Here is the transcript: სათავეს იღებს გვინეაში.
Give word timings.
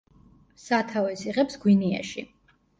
სათავეს 0.63 1.23
იღებს 1.29 1.61
გვინეაში. 1.69 2.29